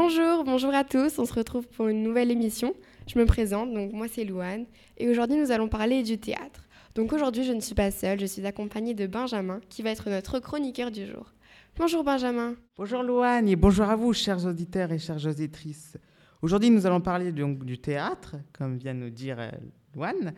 à 0.00 0.84
tous, 0.84 1.18
on 1.18 1.24
se 1.24 1.32
retrouve 1.32 1.66
pour 1.66 1.88
une 1.88 2.02
nouvelle 2.02 2.30
émission. 2.30 2.72
Je 3.12 3.18
me 3.18 3.26
présente, 3.26 3.72
donc 3.72 3.92
moi 3.92 4.06
c'est 4.08 4.24
Louane, 4.24 4.66
et 4.96 5.08
aujourd'hui 5.08 5.36
nous 5.36 5.50
allons 5.50 5.68
parler 5.68 6.02
du 6.02 6.18
théâtre. 6.18 6.68
Donc 6.94 7.12
aujourd'hui 7.12 7.42
je 7.42 7.52
ne 7.52 7.60
suis 7.60 7.74
pas 7.74 7.90
seule, 7.90 8.20
je 8.20 8.26
suis 8.26 8.46
accompagnée 8.46 8.94
de 8.94 9.06
Benjamin, 9.06 9.60
qui 9.68 9.82
va 9.82 9.90
être 9.90 10.08
notre 10.08 10.38
chroniqueur 10.38 10.90
du 10.92 11.04
jour. 11.04 11.32
Bonjour 11.76 12.04
Benjamin. 12.04 12.54
Bonjour 12.76 13.02
Louane 13.02 13.48
et 13.48 13.56
bonjour 13.56 13.86
à 13.86 13.96
vous, 13.96 14.12
chers 14.12 14.46
auditeurs 14.46 14.92
et 14.92 14.98
chères 14.98 15.26
auditrices. 15.26 15.96
Aujourd'hui 16.42 16.70
nous 16.70 16.86
allons 16.86 17.00
parler 17.00 17.32
donc 17.32 17.64
du 17.64 17.78
théâtre, 17.78 18.36
comme 18.52 18.76
vient 18.76 18.94
nous 18.94 19.10
dire 19.10 19.40
euh, 19.40 19.50
Louane, 19.94 20.32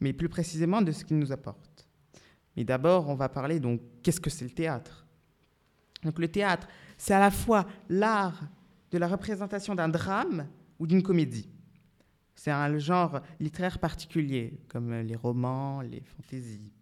mais 0.00 0.12
plus 0.12 0.28
précisément 0.28 0.82
de 0.82 0.90
ce 0.90 1.04
qu'il 1.04 1.18
nous 1.18 1.30
apporte. 1.30 1.86
Mais 2.56 2.64
d'abord 2.64 3.08
on 3.08 3.14
va 3.14 3.28
parler 3.28 3.60
donc 3.60 3.80
qu'est-ce 4.02 4.20
que 4.20 4.30
c'est 4.30 4.44
le 4.44 4.50
théâtre? 4.50 5.06
Donc 6.02 6.18
le 6.18 6.28
théâtre, 6.28 6.66
c'est 6.98 7.14
à 7.14 7.20
la 7.20 7.30
fois 7.30 7.66
l'art 7.88 8.48
de 8.94 8.98
la 9.00 9.08
représentation 9.08 9.74
d'un 9.74 9.88
drame 9.88 10.46
ou 10.78 10.86
d'une 10.86 11.02
comédie. 11.02 11.48
C'est 12.36 12.52
un 12.52 12.78
genre 12.78 13.22
littéraire 13.40 13.80
particulier, 13.80 14.60
comme 14.68 14.94
les 15.00 15.16
romans, 15.16 15.80
les 15.80 16.00
fantaisies. 16.00 16.72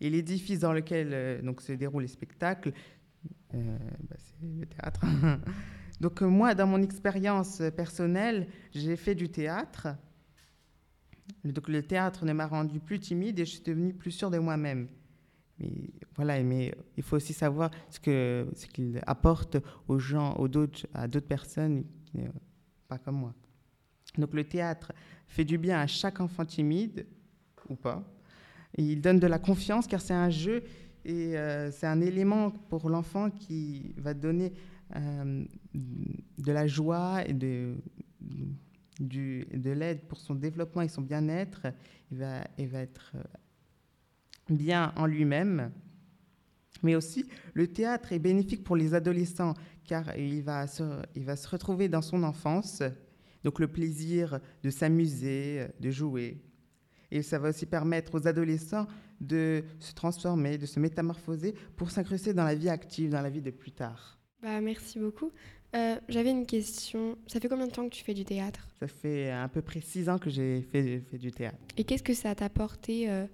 Et 0.00 0.08
l'édifice 0.08 0.60
dans 0.60 0.72
lequel 0.72 1.10
euh, 1.12 1.42
donc, 1.42 1.60
se 1.60 1.72
déroulent 1.72 2.04
les 2.04 2.08
spectacles, 2.08 2.72
euh, 3.52 3.78
bah, 4.08 4.16
c'est 4.16 4.46
le 4.46 4.64
théâtre. 4.64 5.04
donc 6.00 6.22
moi, 6.22 6.54
dans 6.54 6.66
mon 6.66 6.80
expérience 6.80 7.62
personnelle, 7.76 8.46
j'ai 8.72 8.96
fait 8.96 9.14
du 9.14 9.28
théâtre. 9.28 9.88
Donc 11.44 11.68
le 11.68 11.82
théâtre 11.82 12.24
ne 12.24 12.32
m'a 12.32 12.46
rendu 12.46 12.80
plus 12.80 12.98
timide 12.98 13.38
et 13.38 13.44
je 13.44 13.50
suis 13.50 13.62
devenue 13.62 13.92
plus 13.92 14.12
sûre 14.12 14.30
de 14.30 14.38
moi-même. 14.38 14.88
Voilà, 16.18 16.42
mais 16.42 16.74
il 16.96 17.02
faut 17.04 17.14
aussi 17.14 17.32
savoir 17.32 17.70
ce 17.88 18.00
qu'il 18.00 19.00
apporte 19.06 19.56
aux 19.86 20.00
gens, 20.00 20.34
aux 20.34 20.48
d'autres, 20.48 20.84
à 20.92 21.06
d'autres 21.06 21.28
personnes, 21.28 21.84
pas 22.88 22.98
comme 22.98 23.18
moi. 23.18 23.34
Donc 24.16 24.34
le 24.34 24.42
théâtre 24.42 24.92
fait 25.28 25.44
du 25.44 25.58
bien 25.58 25.78
à 25.78 25.86
chaque 25.86 26.20
enfant 26.20 26.44
timide 26.44 27.06
ou 27.68 27.76
pas. 27.76 28.02
Il 28.76 29.00
donne 29.00 29.20
de 29.20 29.28
la 29.28 29.38
confiance 29.38 29.86
car 29.86 30.00
c'est 30.00 30.12
un 30.12 30.28
jeu 30.28 30.64
et 31.04 31.38
euh, 31.38 31.70
c'est 31.70 31.86
un 31.86 32.00
élément 32.00 32.50
pour 32.50 32.90
l'enfant 32.90 33.30
qui 33.30 33.94
va 33.96 34.12
donner 34.12 34.52
euh, 34.96 35.44
de 35.72 36.52
la 36.52 36.66
joie 36.66 37.22
et 37.28 37.32
de, 37.32 37.76
de 38.98 39.70
l'aide 39.70 40.02
pour 40.08 40.18
son 40.18 40.34
développement 40.34 40.82
et 40.82 40.88
son 40.88 41.02
bien-être. 41.02 41.68
Il 42.10 42.18
va, 42.18 42.44
il 42.58 42.66
va 42.66 42.80
être 42.80 43.12
euh, 43.14 43.22
bien 44.50 44.92
en 44.96 45.06
lui-même. 45.06 45.70
Mais 46.82 46.94
aussi, 46.94 47.24
le 47.54 47.66
théâtre 47.66 48.12
est 48.12 48.18
bénéfique 48.18 48.62
pour 48.62 48.76
les 48.76 48.94
adolescents 48.94 49.54
car 49.84 50.16
il 50.16 50.42
va 50.42 50.66
se, 50.66 50.82
il 51.14 51.24
va 51.24 51.34
se 51.34 51.48
retrouver 51.48 51.88
dans 51.88 52.02
son 52.02 52.22
enfance, 52.22 52.82
donc 53.42 53.58
le 53.58 53.68
plaisir 53.68 54.38
de 54.62 54.70
s'amuser, 54.70 55.66
de 55.80 55.90
jouer. 55.90 56.42
Et 57.10 57.22
ça 57.22 57.38
va 57.38 57.48
aussi 57.48 57.66
permettre 57.66 58.14
aux 58.14 58.26
adolescents 58.28 58.86
de 59.20 59.64
se 59.80 59.92
transformer, 59.94 60.58
de 60.58 60.66
se 60.66 60.78
métamorphoser 60.78 61.54
pour 61.76 61.90
s'incruster 61.90 62.34
dans 62.34 62.44
la 62.44 62.54
vie 62.54 62.68
active, 62.68 63.10
dans 63.10 63.22
la 63.22 63.30
vie 63.30 63.40
de 63.40 63.50
plus 63.50 63.72
tard. 63.72 64.18
Bah, 64.42 64.60
merci 64.60 64.98
beaucoup. 64.98 65.32
Euh, 65.74 65.96
J'avais 66.08 66.30
une 66.30 66.46
question. 66.46 67.18
Ça 67.26 67.40
fait 67.40 67.48
combien 67.48 67.66
de 67.66 67.72
temps 67.72 67.88
que 67.88 67.94
tu 67.94 68.04
fais 68.04 68.14
du 68.14 68.24
théâtre? 68.24 68.68
Ça 68.78 68.86
fait 68.86 69.30
à 69.30 69.48
peu 69.48 69.62
près 69.62 69.80
six 69.80 70.08
ans 70.08 70.18
que 70.18 70.30
j'ai 70.30 70.62
fait, 70.62 71.00
fait, 71.00 71.18
du 71.18 71.32
théâtre. 71.32 71.58
Et 71.76 71.84
qu'est-ce 71.84 72.02
que 72.02 72.14
ça 72.14 72.34
t'a 72.34 72.46
apporté 72.46 73.10
euh, 73.10 73.26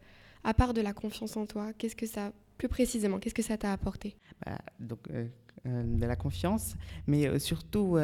à 0.42 0.54
part 0.54 0.72
de 0.72 0.80
la 0.80 0.92
confiance 0.92 1.36
en 1.36 1.46
toi, 1.46 1.72
qu'est-ce 1.72 1.96
que 1.96 2.06
ça, 2.06 2.32
plus 2.56 2.68
précisément, 2.68 3.18
qu'est-ce 3.18 3.34
que 3.34 3.42
ça 3.42 3.56
t'a 3.56 3.72
apporté? 3.72 4.16
Bah, 4.44 4.58
Donc, 4.80 5.00
euh, 5.10 5.26
euh, 5.66 5.82
de 5.82 6.06
la 6.06 6.16
confiance, 6.16 6.76
mais 7.06 7.26
euh, 7.26 7.38
surtout 7.38 7.96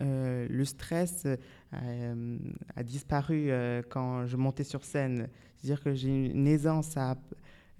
le 0.00 0.64
stress 0.64 1.26
a 1.72 2.82
disparu 2.82 3.50
quand 3.90 4.26
je 4.26 4.36
montais 4.36 4.64
sur 4.64 4.84
scène. 4.84 5.28
C'est-à-dire 5.56 5.82
que 5.82 5.94
j'ai 5.94 6.26
une 6.26 6.46
aisance 6.46 6.96
à, 6.96 7.16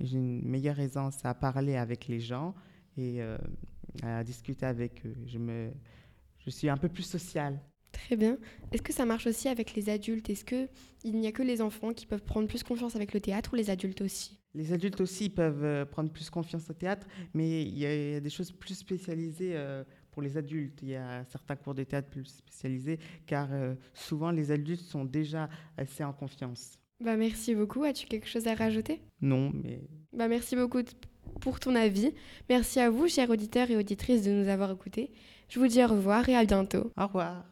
j'ai 0.01 0.19
une 0.19 0.45
meilleure 0.45 0.81
aisance 0.81 1.25
à 1.25 1.35
parler 1.35 1.77
avec 1.77 2.09
les 2.09 2.19
gens 2.19 2.55
et 2.97 3.21
à 4.03 4.25
discuter 4.25 4.67
avec 4.67 5.07
eux. 5.07 5.15
Je 5.27 5.39
me, 5.39 5.71
je 6.39 6.51
suis 6.51 6.69
un 6.69 6.77
peu 6.77 6.89
plus 6.89 7.05
sociale. 7.05 7.61
Très 7.93 8.17
bien. 8.17 8.39
Est-ce 8.73 8.83
que 8.83 8.93
ça 8.93 9.05
marche 9.05 9.27
aussi 9.27 9.49
avec 9.49 9.75
les 9.75 9.89
adultes? 9.89 10.31
Est-ce 10.31 10.45
qu'il 10.45 10.69
n'y 11.19 11.27
a 11.27 11.33
que 11.33 11.43
les 11.43 11.61
enfants 11.61 11.93
qui 11.93 12.07
peuvent 12.07 12.23
prendre 12.23 12.49
plus 12.49 12.63
confiance 12.63 12.97
avec 12.97 13.15
le 13.15 13.21
théâtre 13.21 13.51
ou 13.53 13.57
les 13.57 13.71
adultes 13.71 14.03
aussi? 14.03 14.39
Les 14.59 14.73
adultes 14.73 15.01
aussi 15.01 15.31
peuvent 15.31 15.63
euh, 15.63 15.85
prendre 15.85 16.11
plus 16.11 16.29
confiance 16.31 16.69
au 16.69 16.73
théâtre, 16.73 17.07
mais 17.33 17.63
il 17.63 17.79
y 17.79 17.87
a 17.87 18.19
des 18.19 18.29
choses 18.29 18.51
plus 18.51 18.75
spécialisées 18.75 19.53
euh, 19.55 19.85
pour 20.11 20.21
les 20.21 20.37
adultes. 20.37 20.81
Il 20.83 20.89
y 20.89 20.97
a 20.97 21.25
certains 21.27 21.55
cours 21.55 21.77
de 21.77 21.85
théâtre 21.85 22.09
plus 22.09 22.25
spécialisés, 22.25 22.99
car 23.25 23.47
euh, 23.53 23.77
souvent 23.95 24.33
les 24.33 24.51
adultes 24.51 24.81
sont 24.81 25.05
déjà 25.05 25.49
assez 25.77 26.03
en 26.03 26.13
confiance. 26.13 26.77
Bah 27.01 27.17
merci 27.17 27.55
beaucoup. 27.55 27.85
As-tu 27.85 28.09
quelque 28.09 28.27
chose 28.27 28.49
à 28.49 28.57
rajouter? 28.57 29.01
Non, 29.21 29.53
mais... 29.55 29.81
Bah 30.13 30.27
merci 30.27 30.57
beaucoup 30.57 30.83
pour 31.41 31.61
ton 31.61 31.77
avis. 31.77 32.13
Merci 32.49 32.81
à 32.81 32.91
vous, 32.91 33.07
chers 33.07 33.31
auditeurs 33.31 33.71
et 33.71 33.77
auditrices, 33.77 34.25
de 34.25 34.33
nous 34.33 34.49
avoir 34.49 34.73
écoutés. 34.73 35.13
Je 35.49 35.61
vous 35.61 35.69
dis 35.69 35.85
au 35.85 35.87
revoir 35.87 36.29
et 36.29 36.35
à 36.35 36.45
bientôt. 36.45 36.91
Au 36.97 37.07
revoir. 37.07 37.45